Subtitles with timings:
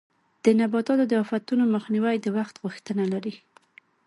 [0.43, 3.33] د نباتو د آفتونو مخنیوی د وخت غوښتنه لري.